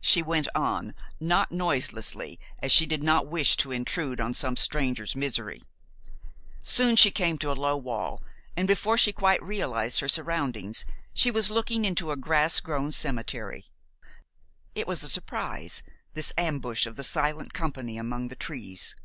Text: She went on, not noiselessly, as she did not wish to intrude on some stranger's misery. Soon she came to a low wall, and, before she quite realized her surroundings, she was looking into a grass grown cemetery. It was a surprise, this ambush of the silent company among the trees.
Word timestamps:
She 0.00 0.20
went 0.20 0.48
on, 0.52 0.96
not 1.20 1.52
noiselessly, 1.52 2.40
as 2.58 2.72
she 2.72 2.86
did 2.86 3.04
not 3.04 3.28
wish 3.28 3.56
to 3.58 3.70
intrude 3.70 4.20
on 4.20 4.34
some 4.34 4.56
stranger's 4.56 5.14
misery. 5.14 5.62
Soon 6.64 6.96
she 6.96 7.12
came 7.12 7.38
to 7.38 7.52
a 7.52 7.52
low 7.52 7.76
wall, 7.76 8.20
and, 8.56 8.66
before 8.66 8.98
she 8.98 9.12
quite 9.12 9.40
realized 9.40 10.00
her 10.00 10.08
surroundings, 10.08 10.84
she 11.14 11.30
was 11.30 11.52
looking 11.52 11.84
into 11.84 12.10
a 12.10 12.16
grass 12.16 12.58
grown 12.58 12.90
cemetery. 12.90 13.66
It 14.74 14.88
was 14.88 15.04
a 15.04 15.08
surprise, 15.08 15.84
this 16.14 16.32
ambush 16.36 16.84
of 16.84 16.96
the 16.96 17.04
silent 17.04 17.52
company 17.54 17.98
among 17.98 18.26
the 18.26 18.34
trees. 18.34 18.96